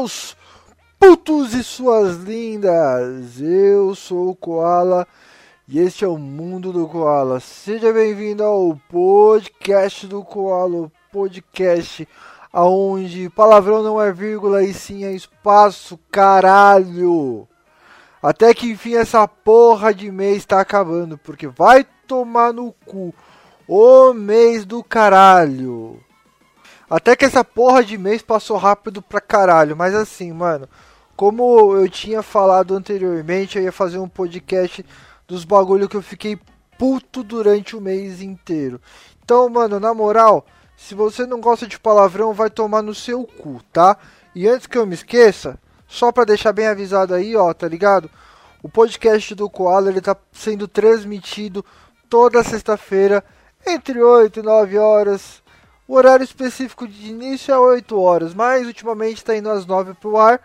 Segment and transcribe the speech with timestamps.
[0.00, 0.36] seus
[0.98, 3.38] putos e suas lindas!
[3.38, 5.06] Eu sou o Koala
[5.68, 7.38] e este é o Mundo do Koala.
[7.38, 12.08] Seja bem-vindo ao podcast do Koala, podcast
[12.50, 17.46] aonde palavrão não é vírgula e sim é espaço, caralho!
[18.22, 23.14] Até que enfim essa porra de mês tá acabando, porque vai tomar no cu
[23.68, 26.00] o mês do caralho.
[26.90, 30.68] Até que essa porra de mês passou rápido pra caralho, mas assim, mano,
[31.14, 34.84] como eu tinha falado anteriormente, eu ia fazer um podcast
[35.28, 36.36] dos bagulho que eu fiquei
[36.76, 38.80] puto durante o mês inteiro.
[39.22, 40.44] Então, mano, na moral,
[40.76, 43.96] se você não gosta de palavrão, vai tomar no seu cu, tá?
[44.34, 48.10] E antes que eu me esqueça, só pra deixar bem avisado aí, ó, tá ligado?
[48.62, 51.64] O podcast do Koala, ele tá sendo transmitido
[52.08, 53.22] toda sexta-feira,
[53.64, 55.39] entre 8 e 9 horas.
[55.90, 60.16] O horário específico de início é 8 horas, mas ultimamente tá indo às 9 pro
[60.16, 60.40] ar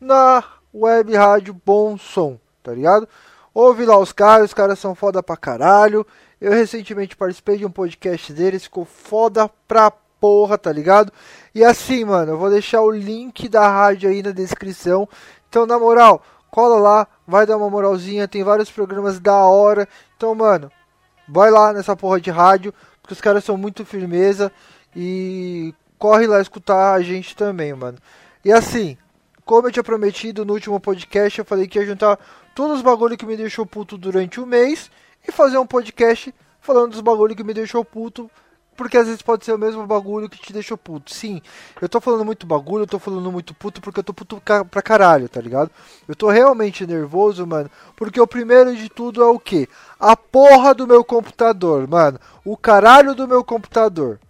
[0.00, 0.42] na
[0.74, 3.06] web rádio Bom Som, tá ligado?
[3.52, 6.06] Ouve lá os caras, os caras são foda pra caralho.
[6.40, 11.12] Eu recentemente participei de um podcast deles, ficou foda pra porra, tá ligado?
[11.54, 15.06] E assim, mano, eu vou deixar o link da rádio aí na descrição.
[15.46, 19.86] Então, na moral, cola lá, vai dar uma moralzinha, tem vários programas da hora.
[20.16, 20.72] Então, mano,
[21.28, 24.50] vai lá nessa porra de rádio, porque os caras são muito firmeza
[24.96, 27.98] e corre lá escutar a gente também, mano.
[28.42, 28.96] E assim,
[29.44, 32.18] como eu tinha prometido no último podcast, eu falei que ia juntar
[32.54, 34.90] todos os bagulho que me deixou puto durante o mês
[35.28, 38.30] e fazer um podcast falando dos bagulho que me deixou puto.
[38.76, 41.14] Porque às vezes pode ser o mesmo bagulho que te deixou puto.
[41.14, 41.40] Sim,
[41.80, 44.82] eu tô falando muito bagulho, eu tô falando muito puto porque eu tô puto pra
[44.82, 45.70] caralho, tá ligado?
[46.06, 47.70] Eu tô realmente nervoso, mano.
[47.96, 49.66] Porque o primeiro de tudo é o que?
[49.98, 52.20] A porra do meu computador, mano.
[52.44, 54.20] O caralho do meu computador.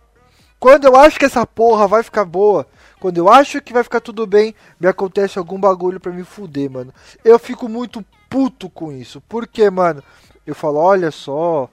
[0.59, 2.67] Quando eu acho que essa porra vai ficar boa,
[2.99, 6.71] quando eu acho que vai ficar tudo bem, me acontece algum bagulho pra me fuder,
[6.71, 6.93] mano.
[7.25, 9.22] Eu fico muito puto com isso.
[9.28, 10.03] Porque, mano,
[10.47, 11.69] eu falo, olha só,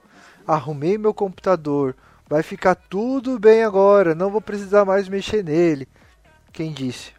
[0.46, 1.96] arrumei meu computador,
[2.28, 5.88] vai ficar tudo bem agora, não vou precisar mais mexer nele.
[6.52, 7.12] Quem disse?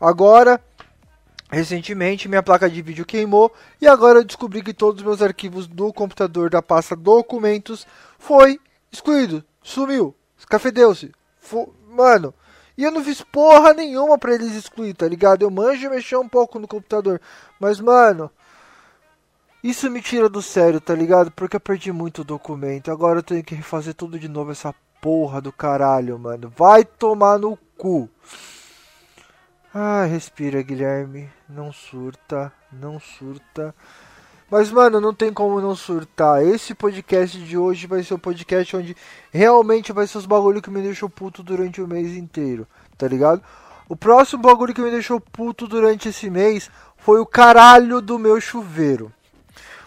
[0.00, 0.60] Agora,
[1.50, 5.66] recentemente minha placa de vídeo queimou e agora eu descobri que todos os meus arquivos
[5.66, 7.86] do computador da pasta documentos
[8.18, 8.58] foi
[8.90, 10.14] excluído, sumiu,
[10.44, 11.12] escafedeu-se.
[11.88, 12.34] Mano,
[12.76, 15.42] e eu não fiz porra nenhuma pra eles excluir, tá ligado?
[15.42, 17.20] Eu manjo mexer um pouco no computador.
[17.58, 18.30] Mas, mano,
[19.62, 21.30] isso me tira do sério, tá ligado?
[21.30, 22.90] Porque eu perdi muito documento.
[22.90, 26.52] Agora eu tenho que refazer tudo de novo essa porra do caralho, mano.
[26.56, 28.08] Vai tomar no cu.
[29.72, 31.30] Ah, respira, Guilherme.
[31.48, 33.74] Não surta, não surta.
[34.50, 36.44] Mas, mano, não tem como não surtar.
[36.44, 38.96] Esse podcast de hoje vai ser o podcast onde
[39.32, 42.66] realmente vai ser os bagulho que me deixou puto durante o mês inteiro,
[42.96, 43.42] tá ligado?
[43.88, 48.40] O próximo bagulho que me deixou puto durante esse mês foi o caralho do meu
[48.40, 49.12] chuveiro.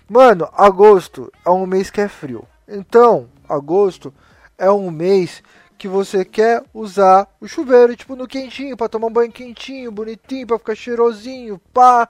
[0.10, 2.48] Mano, agosto é um mês que é frio.
[2.68, 4.14] Então, agosto
[4.58, 5.44] é um mês
[5.78, 10.48] que você quer usar o chuveiro, tipo, no quentinho, para tomar um banho quentinho, bonitinho,
[10.48, 12.10] para ficar cheirosinho, pá.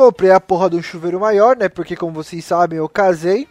[0.00, 1.68] Comprei a porra do chuveiro maior, né?
[1.68, 3.46] Porque como vocês sabem, eu casei.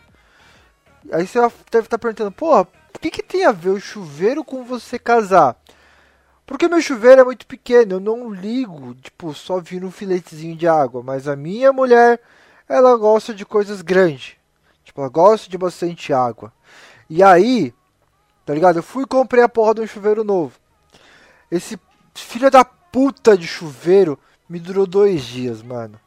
[1.11, 1.39] Aí você
[1.71, 5.55] deve estar perguntando, porra, o que, que tem a ver o chuveiro com você casar?
[6.47, 10.67] Porque meu chuveiro é muito pequeno, eu não ligo, tipo, só vir um filetezinho de
[10.67, 11.03] água.
[11.03, 12.19] Mas a minha mulher,
[12.67, 14.35] ela gosta de coisas grandes.
[14.83, 16.51] Tipo, ela gosta de bastante água.
[17.07, 17.71] E aí,
[18.43, 18.79] tá ligado?
[18.79, 20.53] Eu fui e comprei a porra de um chuveiro novo.
[21.51, 21.79] Esse
[22.15, 24.17] filho da puta de chuveiro
[24.49, 25.99] me durou dois dias, mano.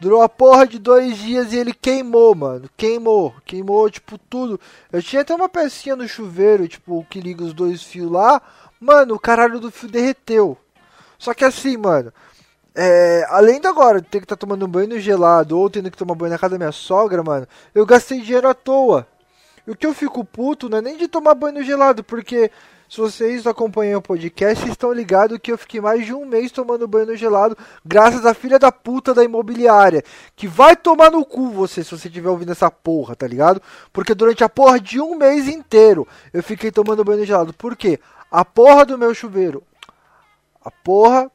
[0.00, 2.70] Durou a porra de dois dias e ele queimou, mano.
[2.74, 3.34] Queimou.
[3.44, 4.58] Queimou, tipo, tudo.
[4.90, 8.40] Eu tinha até uma pecinha no chuveiro, tipo, que liga os dois fios lá.
[8.80, 10.56] Mano, o caralho do fio derreteu.
[11.18, 12.10] Só que assim, mano.
[12.74, 15.98] É, além de agora ter que estar tá tomando um banho gelado ou tendo que
[15.98, 19.06] tomar banho na casa da minha sogra, mano, eu gastei dinheiro à toa.
[19.66, 22.50] E o que eu fico puto não é nem de tomar banho gelado, porque
[22.90, 26.88] se vocês acompanham o podcast, estão ligados que eu fiquei mais de um mês tomando
[26.88, 27.56] banho gelado,
[27.86, 30.02] graças à filha da puta da imobiliária.
[30.34, 33.62] Que vai tomar no cu você, se você estiver ouvindo essa porra, tá ligado?
[33.92, 37.52] Porque durante a porra de um mês inteiro eu fiquei tomando banho gelado.
[37.54, 38.00] Por quê?
[38.28, 39.62] A porra do meu chuveiro.
[40.60, 41.30] A porra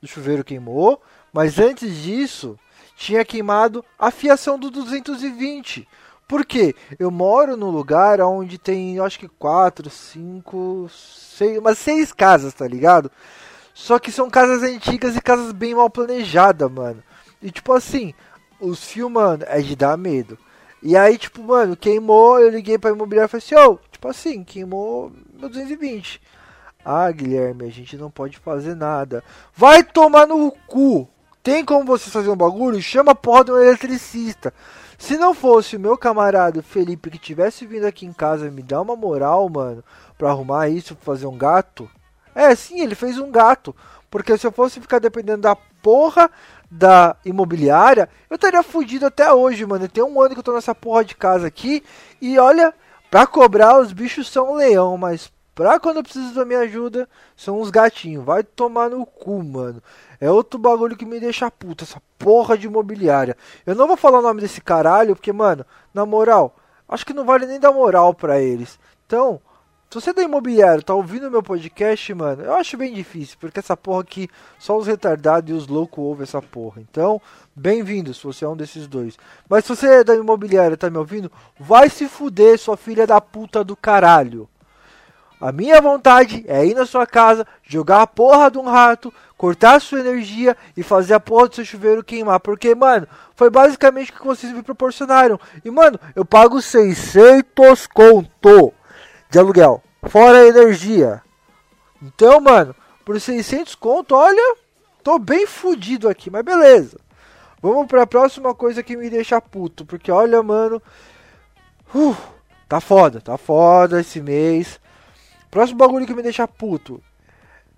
[0.00, 1.02] do chuveiro queimou,
[1.34, 2.58] mas antes disso
[2.96, 5.86] tinha queimado a fiação do 220.
[6.26, 6.74] Por quê?
[6.98, 12.66] Eu moro num lugar onde tem, acho que quatro, cinco, seis, umas seis casas, tá
[12.66, 13.10] ligado?
[13.74, 17.02] Só que são casas antigas e casas bem mal planejadas, mano.
[17.42, 18.14] E tipo assim,
[18.60, 20.38] os fios, mano, é de dar medo.
[20.82, 24.08] E aí, tipo, mano, queimou, eu liguei pra imobiliária e falei assim, ô, oh, tipo
[24.08, 26.20] assim, queimou meu 220.
[26.84, 29.24] Ah, Guilherme, a gente não pode fazer nada.
[29.54, 31.08] Vai tomar no cu!
[31.42, 32.80] Tem como você fazer um bagulho?
[32.80, 34.52] Chama a porra de um eletricista.
[35.04, 38.80] Se não fosse o meu camarada Felipe que tivesse vindo aqui em casa me dar
[38.80, 39.84] uma moral, mano,
[40.16, 41.90] pra arrumar isso, fazer um gato.
[42.34, 43.76] É, sim, ele fez um gato.
[44.10, 46.30] Porque se eu fosse ficar dependendo da porra
[46.70, 49.86] da imobiliária, eu estaria fudido até hoje, mano.
[49.90, 51.84] Tem um ano que eu tô nessa porra de casa aqui.
[52.18, 52.72] E olha,
[53.10, 57.60] pra cobrar, os bichos são leão, mas pra quando eu preciso da minha ajuda, são
[57.60, 58.24] uns gatinhos.
[58.24, 59.82] Vai tomar no cu, mano.
[60.20, 63.36] É outro bagulho que me deixa puta, essa porra de imobiliária.
[63.66, 66.56] Eu não vou falar o nome desse caralho, porque, mano, na moral,
[66.88, 68.78] acho que não vale nem dar moral pra eles.
[69.06, 69.40] Então,
[69.94, 73.60] se você é da imobiliária, tá ouvindo meu podcast, mano, eu acho bem difícil, porque
[73.60, 74.28] essa porra aqui,
[74.58, 76.80] só os retardados e os loucos ouvem essa porra.
[76.80, 77.22] Então,
[77.54, 79.16] bem-vindo se você é um desses dois.
[79.48, 81.30] Mas se você é da imobiliária tá me ouvindo,
[81.60, 84.48] vai se fuder, sua filha da puta do caralho.
[85.44, 89.74] A minha vontade é ir na sua casa, jogar a porra de um rato, cortar
[89.74, 92.40] a sua energia e fazer a porra do seu chuveiro queimar.
[92.40, 93.06] Porque, mano,
[93.36, 95.38] foi basicamente o que vocês me proporcionaram.
[95.62, 98.72] E, mano, eu pago 600 conto
[99.28, 101.22] de aluguel, fora a energia.
[102.00, 102.74] Então, mano,
[103.04, 104.56] por 600 conto, olha,
[105.02, 106.98] tô bem fudido aqui, mas beleza.
[107.60, 110.80] Vamos pra próxima coisa que me deixa puto, porque olha, mano,
[111.94, 112.16] uh,
[112.66, 114.82] tá foda, tá foda esse mês.
[115.54, 117.00] Próximo bagulho que me deixa puto.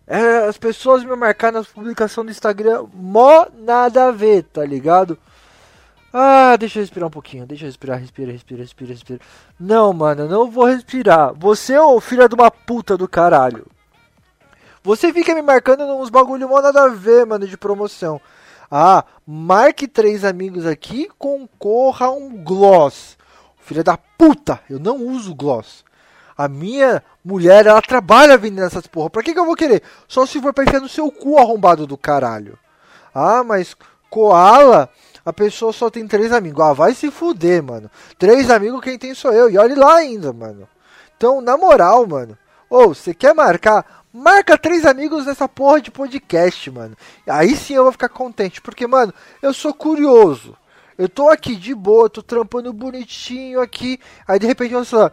[0.06, 5.18] É as pessoas me marcar nas publicações do Instagram, mó nada a ver, tá ligado?
[6.10, 7.44] Ah, deixa eu respirar um pouquinho.
[7.44, 9.20] Deixa eu respirar, respira, respira, respira, respira.
[9.60, 11.34] Não, mano, eu não vou respirar.
[11.34, 13.66] Você, ô filha de uma puta do caralho.
[14.82, 18.18] Você fica me marcando uns bagulho mó nada a ver, mano, de promoção.
[18.70, 23.18] Ah, marque três amigos aqui, concorra a um gloss.
[23.58, 25.84] Filha da puta, eu não uso gloss.
[26.36, 29.10] A minha mulher, ela trabalha vendendo essas porra.
[29.10, 29.82] Pra que, que eu vou querer?
[30.06, 32.58] Só se for pra enfiar no seu cu arrombado do caralho.
[33.14, 33.74] Ah, mas
[34.10, 34.90] Koala
[35.26, 36.64] a pessoa só tem três amigos.
[36.64, 37.90] Ah, vai se fuder, mano.
[38.16, 39.50] Três amigos, quem tem sou eu.
[39.50, 40.68] E olhe lá ainda, mano.
[41.16, 42.38] Então, na moral, mano.
[42.70, 44.04] Ou, você quer marcar?
[44.12, 46.96] Marca três amigos nessa porra de podcast, mano.
[47.26, 48.62] Aí sim eu vou ficar contente.
[48.62, 49.12] Porque, mano,
[49.42, 50.56] eu sou curioso.
[50.96, 53.98] Eu tô aqui de boa, tô trampando bonitinho aqui.
[54.28, 55.10] Aí de repente eu só.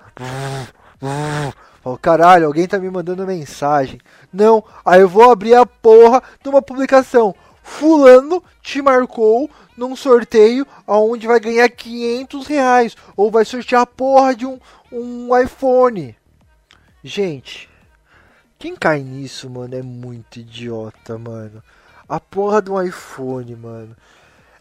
[1.84, 4.00] Falo, caralho, alguém tá me mandando mensagem.
[4.32, 7.36] Não, aí eu vou abrir a porra de uma publicação.
[7.62, 12.96] Fulano te marcou num sorteio onde vai ganhar 500 reais.
[13.18, 14.58] Ou vai sortear a porra de um,
[14.92, 16.16] um iPhone.
[17.04, 17.70] Gente,
[18.58, 21.62] quem cai nisso, mano, é muito idiota, mano.
[22.08, 23.94] A porra de um iPhone, mano.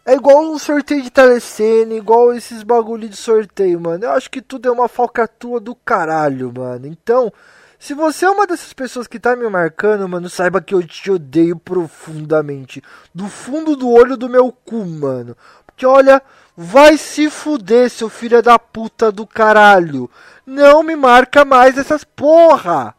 [0.05, 4.03] É igual um sorteio de telecena, igual esses bagulho de sorteio, mano.
[4.03, 6.87] Eu acho que tudo é uma falcatrua do caralho, mano.
[6.87, 7.31] Então,
[7.79, 11.09] se você é uma dessas pessoas que tá me marcando, mano, saiba que eu te
[11.09, 12.83] odeio profundamente.
[13.15, 15.37] Do fundo do olho do meu cu, mano.
[15.65, 16.21] Porque olha,
[16.55, 20.11] vai se fuder, seu filho da puta do caralho.
[20.45, 22.93] Não me marca mais essas porra.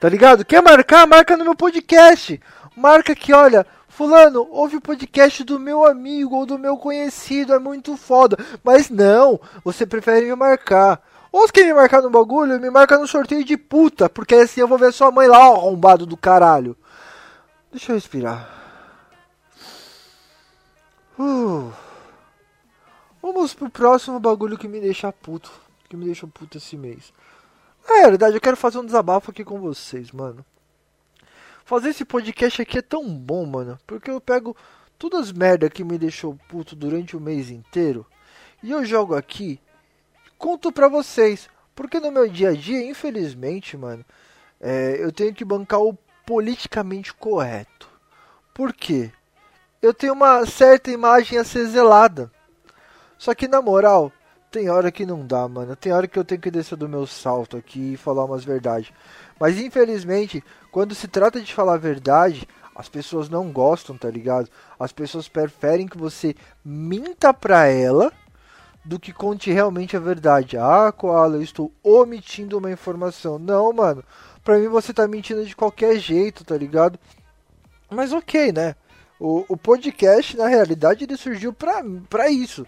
[0.00, 0.46] Tá ligado?
[0.46, 1.06] Quer marcar?
[1.06, 2.40] Marca no meu podcast.
[2.74, 3.66] Marca que, olha,
[3.98, 8.38] Fulano, ouve o podcast do meu amigo ou do meu conhecido, é muito foda.
[8.62, 11.02] Mas não, você prefere me marcar.
[11.32, 14.60] Ou se quer me marcar no bagulho, me marca no sorteio de puta, porque assim
[14.60, 16.76] eu vou ver sua mãe lá, arrombado do caralho.
[17.72, 18.48] Deixa eu respirar.
[21.18, 21.72] Uh.
[23.20, 25.50] Vamos pro próximo bagulho que me deixa puto.
[25.88, 27.12] Que me deixa puto esse mês.
[27.84, 30.46] É, verdade, eu quero fazer um desabafo aqui com vocês, mano.
[31.68, 33.78] Fazer esse podcast aqui é tão bom, mano.
[33.86, 34.56] Porque eu pego
[34.98, 38.06] todas as merda que me deixou puto durante o mês inteiro.
[38.62, 39.60] E eu jogo aqui
[40.38, 41.46] conto pra vocês.
[41.74, 44.02] Porque no meu dia a dia, infelizmente, mano,
[44.58, 45.92] é, eu tenho que bancar o
[46.24, 47.86] politicamente correto.
[48.54, 49.12] Por quê?
[49.82, 52.32] Eu tenho uma certa imagem a ser zelada.
[53.18, 54.10] Só que na moral,
[54.50, 55.76] tem hora que não dá, mano.
[55.76, 58.90] Tem hora que eu tenho que descer do meu salto aqui e falar umas verdades.
[59.38, 64.48] Mas infelizmente, quando se trata de falar a verdade, as pessoas não gostam, tá ligado?
[64.78, 66.34] As pessoas preferem que você
[66.64, 68.12] minta pra ela
[68.84, 70.56] do que conte realmente a verdade.
[70.56, 73.38] Ah, Koala, eu estou omitindo uma informação.
[73.38, 74.04] Não, mano.
[74.44, 76.98] Pra mim você tá mentindo de qualquer jeito, tá ligado?
[77.90, 78.76] Mas ok, né?
[79.20, 82.66] O, o podcast, na realidade, ele surgiu pra, pra isso.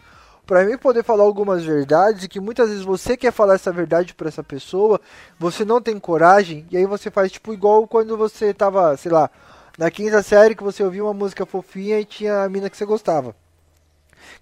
[0.50, 4.14] Pra mim poder falar algumas verdades e que muitas vezes você quer falar essa verdade
[4.14, 5.00] pra essa pessoa,
[5.38, 9.30] você não tem coragem, e aí você faz tipo igual quando você tava, sei lá,
[9.78, 12.85] na quinta série que você ouvia uma música fofinha e tinha a mina que você
[12.85, 13.28] gostava.
[13.28, 13.35] O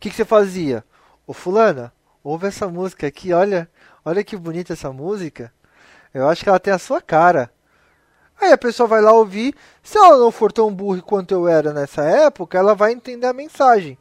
[0.01, 0.83] que, que você fazia?
[1.27, 1.93] Ô fulana,
[2.25, 3.69] ouve essa música aqui, olha,
[4.03, 5.53] olha que bonita essa música.
[6.15, 7.53] Eu acho que ela tem a sua cara.
[8.41, 9.55] Aí a pessoa vai lá ouvir.
[9.83, 13.35] Se ela não for tão burra quanto eu era nessa época, ela vai entender a
[13.35, 13.99] mensagem.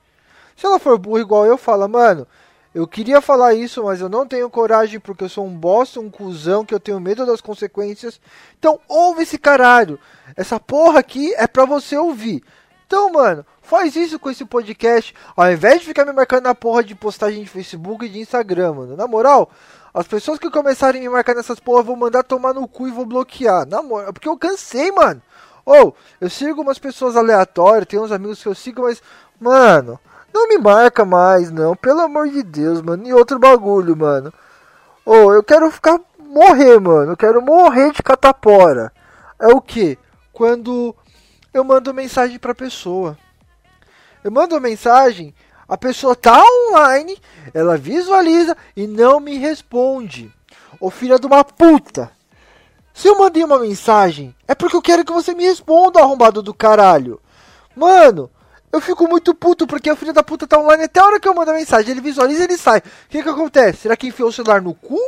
[0.57, 2.27] Se ela for burra igual eu, fala, mano,
[2.73, 6.09] eu queria falar isso, mas eu não tenho coragem porque eu sou um bosta, um
[6.09, 8.19] cuzão, que eu tenho medo das consequências.
[8.57, 9.99] Então ouve esse caralho.
[10.35, 12.43] Essa porra aqui é pra você ouvir.
[12.87, 15.13] Então, mano, faz isso com esse podcast.
[15.35, 18.73] Ao invés de ficar me marcando na porra de postagem de Facebook e de Instagram,
[18.73, 18.95] mano.
[18.95, 19.51] Na moral,
[19.93, 22.91] as pessoas que começarem a me marcar nessas porra, vou mandar tomar no cu e
[22.91, 23.67] vou bloquear.
[23.67, 25.21] Na moral, porque eu cansei, mano.
[25.65, 29.01] Ou, eu sigo umas pessoas aleatórias, tem uns amigos que eu sigo, mas,
[29.37, 29.99] mano,
[30.34, 31.75] não me marca mais, não.
[31.75, 33.07] Pelo amor de Deus, mano.
[33.07, 34.34] E outro bagulho, mano.
[35.05, 37.13] Ou, oh, eu quero ficar, morrer, mano.
[37.13, 38.91] Eu quero morrer de catapora.
[39.39, 39.98] É o que?
[40.34, 40.96] Quando
[41.53, 43.17] eu mando mensagem pra pessoa.
[44.24, 45.34] Eu mando mensagem
[45.67, 47.22] a pessoa tá online,
[47.53, 50.34] ela visualiza e não me responde.
[50.79, 52.10] Ô filha de uma puta.
[52.93, 56.53] Se eu mandei uma mensagem, é porque eu quero que você me responda, arrombado do
[56.53, 57.19] caralho.
[57.75, 58.31] Mano,
[58.77, 61.27] eu fico muito puto porque o filho da puta tá online até a hora que
[61.27, 61.91] eu mando a mensagem.
[61.91, 62.79] Ele visualiza e ele sai.
[62.79, 63.79] O que que acontece?
[63.79, 65.00] Será que enfiou o celular no cu?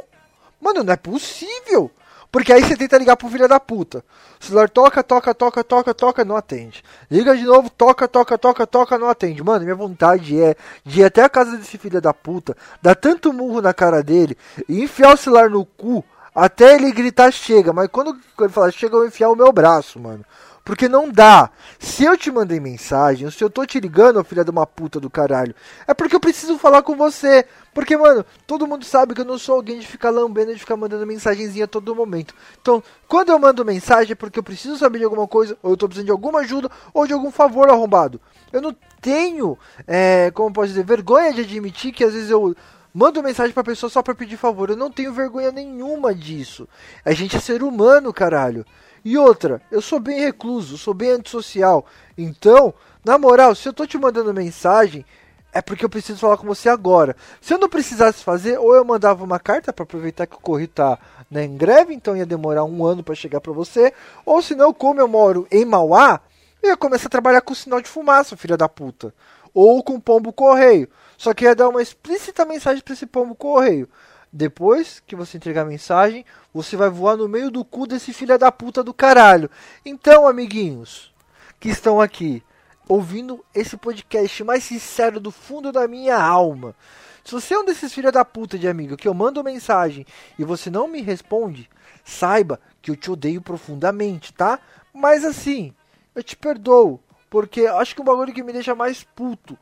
[0.60, 1.92] Mano, não é possível.
[2.32, 4.04] Porque aí você tenta ligar pro filho da puta.
[4.40, 6.84] O celular toca, toca, toca, toca, toca, não atende.
[7.10, 9.44] Liga de novo, toca, toca, toca, toca, não atende.
[9.44, 13.34] Mano, minha vontade é de ir até a casa desse filho da puta, dar tanto
[13.34, 17.74] murro na cara dele e enfiar o celular no cu até ele gritar chega.
[17.74, 20.24] Mas quando ele fala chega, eu vou enfiar o meu braço, mano.
[20.70, 21.50] Porque não dá.
[21.80, 25.10] Se eu te mandei mensagem, se eu tô te ligando, filha de uma puta do
[25.10, 25.56] caralho,
[25.88, 27.44] é porque eu preciso falar com você.
[27.74, 30.78] Porque, mano, todo mundo sabe que eu não sou alguém de ficar lambendo, de ficar
[30.78, 32.36] mandando mensagenzinha a todo momento.
[32.62, 35.78] Então, quando eu mando mensagem é porque eu preciso saber de alguma coisa, ou eu
[35.78, 38.22] tô precisando de alguma ajuda, ou de algum favor arrombado.
[38.54, 39.58] Eu não tenho,
[39.88, 42.56] é, como posso dizer, vergonha de admitir que às vezes eu
[42.94, 44.70] mando mensagem pra pessoa só pra pedir favor.
[44.70, 46.70] Eu não tenho vergonha nenhuma disso.
[47.04, 48.64] A gente é ser humano, caralho.
[49.04, 51.86] E outra, eu sou bem recluso, sou bem antissocial.
[52.18, 55.06] Então, na moral, se eu tô te mandando mensagem,
[55.52, 57.16] é porque eu preciso falar com você agora.
[57.42, 60.68] Se eu não precisasse fazer, ou eu mandava uma carta para aproveitar que o correio
[60.68, 63.94] tá né, em greve, então ia demorar um ano para chegar para você,
[64.26, 66.22] ou se não, como eu moro em Mauá,
[66.62, 69.14] eu ia começar a trabalhar com sinal de fumaça, filha da puta.
[69.54, 70.90] Ou com pombo correio.
[71.18, 73.90] Só que ia dar uma explícita mensagem para esse pombo correio.
[74.32, 78.38] Depois que você entregar a mensagem, você vai voar no meio do cu desse filho
[78.38, 79.50] da puta do caralho.
[79.84, 81.12] Então, amiguinhos
[81.60, 82.44] que estão aqui
[82.88, 86.76] ouvindo esse podcast mais sincero do fundo da minha alma.
[87.24, 90.06] Se você é um desses filha da puta de amigo que eu mando mensagem
[90.38, 91.70] e você não me responde,
[92.04, 94.60] saiba que eu te odeio profundamente, tá?
[94.92, 95.74] Mas assim,
[96.16, 99.58] eu te perdoo, porque acho que o bagulho que me deixa mais puto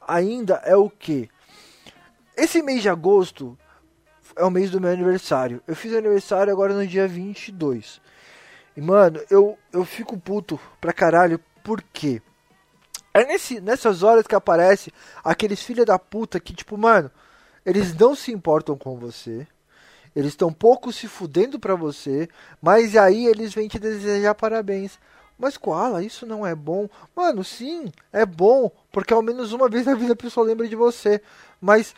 [0.00, 1.30] ainda é o que?
[2.36, 3.56] Esse mês de agosto
[4.36, 5.62] é o mês do meu aniversário.
[5.66, 8.00] Eu fiz aniversário agora no dia 22.
[8.76, 12.22] E, mano, eu, eu fico puto pra caralho, por quê?
[13.14, 17.10] É nesse, nessas horas que aparece aqueles filha da puta que, tipo, mano,
[17.64, 19.46] eles não se importam com você.
[20.14, 22.28] Eles estão pouco se fudendo pra você.
[22.60, 24.98] Mas aí eles vêm te desejar parabéns.
[25.38, 26.88] Mas Koala, isso não é bom.
[27.16, 28.70] Mano, sim, é bom.
[28.90, 31.20] Porque ao menos uma vez na vida a pessoa lembra de você.
[31.60, 31.94] Mas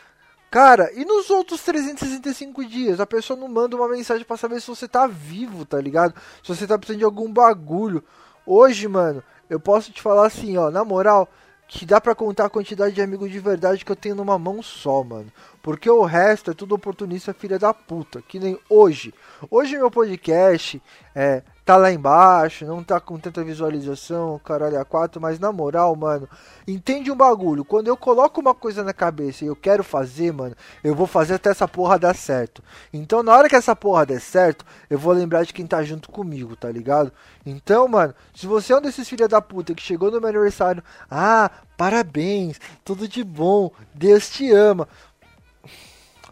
[0.55, 3.01] Cara, e nos outros 365 dias?
[3.01, 6.15] A pessoa não manda uma mensagem para saber se você tá vivo, tá ligado?
[6.45, 8.05] Se você tá precisando de algum bagulho.
[8.47, 9.21] Hoje, mano,
[9.51, 11.29] eu posso te falar assim, ó, na moral,
[11.67, 14.63] que dá para contar a quantidade de amigos de verdade que eu tenho numa mão
[14.63, 15.27] só, mano.
[15.61, 19.13] Porque o resto é tudo oportunista filha da puta, que nem hoje.
[19.51, 20.81] Hoje meu podcast
[21.17, 25.97] é tá lá embaixo, não tá com tanta visualização, caralho a quatro, mas na moral,
[25.97, 26.29] mano,
[26.69, 27.65] entende um bagulho.
[27.65, 31.35] Quando eu coloco uma coisa na cabeça e eu quero fazer, mano, eu vou fazer
[31.35, 32.63] até essa porra dar certo.
[32.93, 36.11] Então, na hora que essa porra der certo, eu vou lembrar de quem tá junto
[36.11, 37.11] comigo, tá ligado?
[37.47, 40.83] Então, mano, se você é um desses filha da puta que chegou no meu aniversário,
[41.11, 44.87] ah, parabéns, tudo de bom, Deus te ama.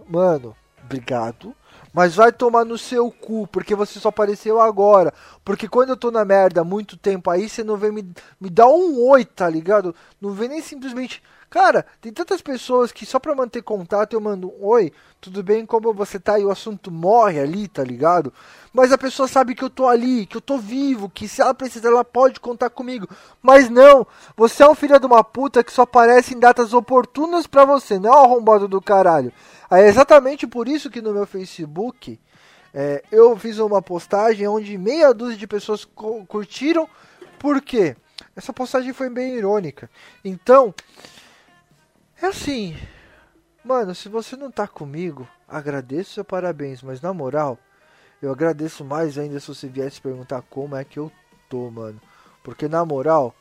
[0.07, 1.55] Mano, obrigado
[1.93, 5.13] mas vai tomar no seu cu, porque você só apareceu agora.
[5.45, 8.49] Porque quando eu tô na merda há muito tempo aí, você não vem me, me
[8.49, 9.95] dar um oi, tá ligado?
[10.21, 11.23] Não vem nem simplesmente.
[11.53, 14.91] Cara, tem tantas pessoas que só pra manter contato eu mando um oi,
[15.21, 18.33] tudo bem, como você tá e o assunto morre ali, tá ligado?
[18.73, 21.53] Mas a pessoa sabe que eu tô ali, que eu tô vivo, que se ela
[21.53, 23.07] precisar ela pode contar comigo.
[23.43, 27.47] Mas não, você é um filho de uma puta que só aparece em datas oportunas
[27.47, 29.31] pra você, não é o arrombado do caralho.
[29.71, 32.19] É exatamente por isso que no meu Facebook
[32.73, 35.87] é, eu fiz uma postagem onde meia dúzia de pessoas
[36.27, 36.89] curtiram.
[37.39, 37.95] Por quê?
[38.35, 39.91] Essa postagem foi bem irônica.
[40.25, 40.75] Então,
[42.23, 42.76] é assim,
[43.64, 47.59] mano, se você não tá comigo, agradeço seu parabéns, mas na moral,
[48.23, 51.11] Eu agradeço mais ainda se você viesse perguntar como é que eu
[51.49, 52.00] tô, mano.
[52.45, 53.35] Porque na moral,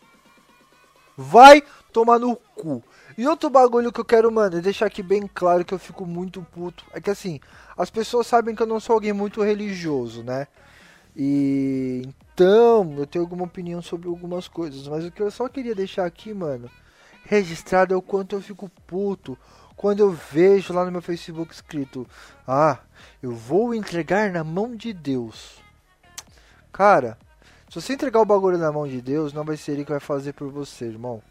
[1.15, 1.61] vai
[1.93, 2.83] tomar no cu.
[3.15, 6.03] E outro bagulho que eu quero, mano, é deixar aqui bem claro que eu fico
[6.03, 6.83] muito puto.
[6.93, 7.39] É que assim,
[7.77, 10.47] as pessoas sabem que eu não sou alguém muito religioso, né?
[11.15, 12.01] E
[12.33, 16.05] então, eu tenho alguma opinião sobre algumas coisas, mas o que eu só queria deixar
[16.05, 16.71] aqui, mano,
[17.23, 19.37] registrado é o quanto eu fico puto
[19.75, 22.07] quando eu vejo lá no meu Facebook escrito:
[22.47, 22.79] "Ah,
[23.21, 25.59] eu vou entregar na mão de Deus".
[26.71, 27.17] Cara,
[27.69, 29.99] se você entregar o bagulho na mão de Deus, não vai ser ele que vai
[29.99, 31.21] fazer por você, irmão.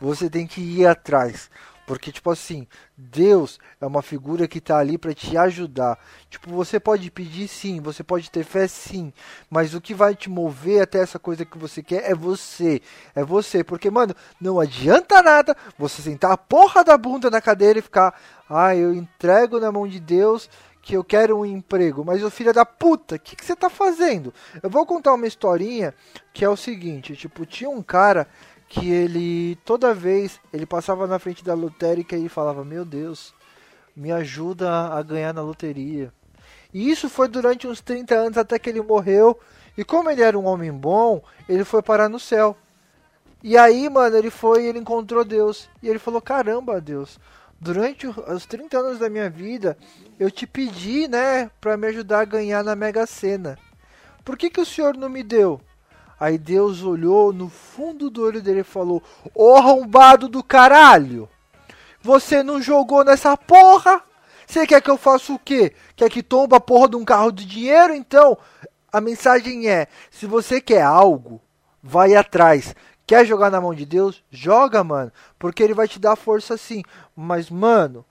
[0.00, 1.50] Você tem que ir atrás.
[1.86, 5.98] Porque, tipo assim, Deus é uma figura que está ali para te ajudar.
[6.30, 9.12] Tipo, você pode pedir sim, você pode ter fé sim,
[9.50, 12.80] mas o que vai te mover até essa coisa que você quer é você.
[13.14, 13.64] É você.
[13.64, 18.14] Porque, mano, não adianta nada você sentar a porra da bunda na cadeira e ficar,
[18.48, 20.48] ah, eu entrego na mão de Deus
[20.82, 23.70] que eu quero um emprego, mas o filho da puta, o que, que você tá
[23.70, 24.34] fazendo?
[24.60, 25.94] Eu vou contar uma historinha
[26.34, 28.26] que é o seguinte, tipo, tinha um cara
[28.72, 33.34] que ele toda vez ele passava na frente da lotérica e falava: "Meu Deus,
[33.94, 36.10] me ajuda a ganhar na loteria".
[36.72, 39.38] E isso foi durante uns 30 anos até que ele morreu.
[39.76, 42.56] E como ele era um homem bom, ele foi parar no céu.
[43.42, 45.68] E aí, mano, ele foi, ele encontrou Deus.
[45.82, 47.20] E ele falou: "Caramba, Deus,
[47.60, 49.76] durante os 30 anos da minha vida,
[50.18, 53.58] eu te pedi, né, para me ajudar a ganhar na Mega Sena.
[54.24, 55.60] Por que que o senhor não me deu?"
[56.22, 59.02] Aí Deus olhou no fundo do olho dele e falou:
[59.34, 61.28] Ô arrombado do caralho!
[62.00, 64.00] Você não jogou nessa porra?
[64.46, 65.74] Você quer que eu faça o quê?
[65.96, 67.92] Quer que tomba a porra de um carro de dinheiro?
[67.92, 68.38] Então,
[68.92, 71.42] a mensagem é: se você quer algo,
[71.82, 72.72] vai atrás.
[73.04, 74.22] Quer jogar na mão de Deus?
[74.30, 75.10] Joga, mano.
[75.40, 76.84] Porque ele vai te dar força sim.
[77.16, 78.04] Mas, mano,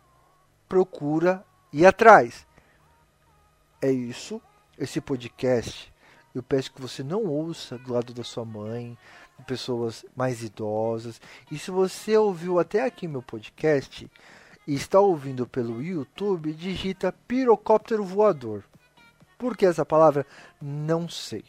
[0.67, 2.45] procura ir atrás.
[3.81, 4.41] É isso.
[4.77, 5.90] Esse podcast
[6.33, 8.97] eu peço que você não ouça do lado da sua mãe,
[9.37, 11.19] de pessoas mais idosas.
[11.51, 14.09] E se você ouviu até aqui meu podcast
[14.67, 18.63] e está ouvindo pelo YouTube, digita pirocóptero voador.
[19.37, 20.25] Por que essa palavra?
[20.61, 21.43] Não sei.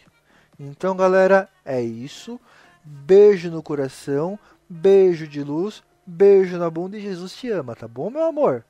[0.59, 2.40] Então, galera, é isso.
[2.85, 8.11] Beijo no coração, beijo de luz, beijo na bunda e Jesus te ama, tá bom,
[8.11, 8.64] meu amor?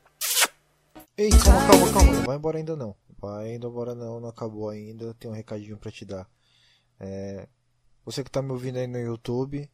[1.17, 2.95] Ei, calma, calma, calma, não vai embora ainda não.
[3.23, 5.15] Vai indo embora não, não acabou ainda.
[5.15, 6.29] Tem um recadinho para te dar.
[6.99, 7.49] É,
[8.05, 9.71] você que está me ouvindo aí no YouTube,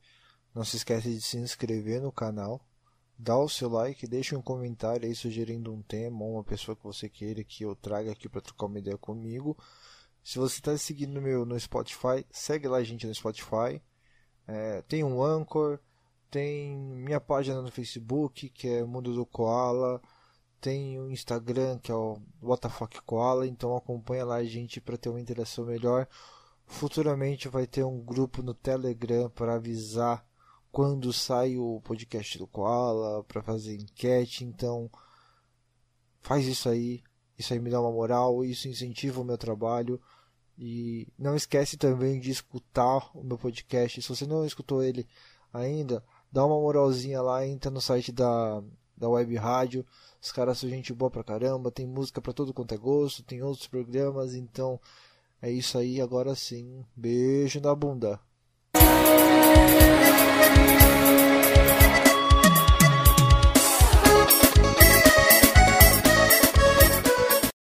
[0.55, 2.61] não se esquece de se inscrever no canal.
[3.19, 6.85] Dá o seu like, deixa um comentário aí sugerindo um tema ou uma pessoa que
[6.85, 9.57] você queira que eu traga aqui para trocar uma ideia comigo.
[10.23, 13.83] Se você está seguindo meu no Spotify, segue lá a gente no Spotify.
[14.47, 15.81] É, tem um Anchor,
[16.31, 20.03] tem minha página no Facebook, que é Mundo do Koala
[20.61, 25.09] tem o Instagram que é o WTF Koala, então acompanha lá a gente para ter
[25.09, 26.07] uma interação melhor.
[26.67, 30.25] Futuramente vai ter um grupo no Telegram para avisar
[30.71, 34.91] quando sai o podcast do Koala, para fazer enquete, então
[36.21, 37.03] faz isso aí.
[37.39, 40.01] Isso aí me dá uma moral, isso incentiva o meu trabalho.
[40.59, 44.03] E não esquece também de escutar o meu podcast.
[44.03, 45.07] Se você não escutou ele
[45.53, 48.63] ainda, dá uma moralzinha lá, entra no site da,
[48.99, 49.87] da Web Rádio
[50.21, 53.43] os caras são gente boa pra caramba, tem música pra todo quanto é gosto, tem
[53.43, 54.81] outros programas, então
[55.41, 56.85] é isso aí, agora sim.
[56.97, 58.21] Beijo na bunda.